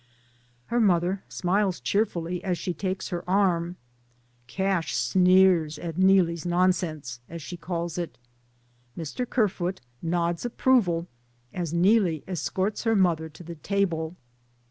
[0.73, 3.75] Her mother smiles cheerfully, as she takes her arm.
[4.47, 8.17] Cash sneers at Neelie's nonsense— as she calls it.
[8.97, 9.29] Mr.
[9.29, 11.05] Kerfoot nods approval,
[11.53, 14.15] as Neelie escorts her mother to the table.